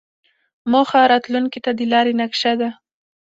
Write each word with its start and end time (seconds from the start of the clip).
موخه 0.71 0.99
راتلونکې 1.11 1.59
ته 1.65 1.71
د 1.79 1.81
لارې 1.91 2.13
نقشه 2.21 2.53
ده. 2.59 2.69